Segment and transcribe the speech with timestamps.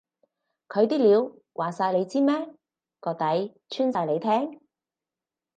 [0.67, 2.33] 佢啲料話晒你知咩？
[2.99, 4.59] 個底穿晒你聽？